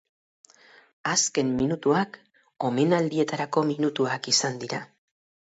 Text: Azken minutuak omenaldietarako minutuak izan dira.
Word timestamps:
Azken 1.11 1.51
minutuak 1.59 2.17
omenaldietarako 2.71 3.65
minutuak 3.71 4.33
izan 4.35 4.61
dira. 4.67 4.83